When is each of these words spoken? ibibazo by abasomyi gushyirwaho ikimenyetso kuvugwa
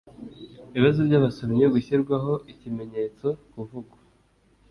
ibibazo 0.71 0.99
by 1.07 1.15
abasomyi 1.19 1.65
gushyirwaho 1.73 2.33
ikimenyetso 2.51 3.27
kuvugwa 3.51 3.97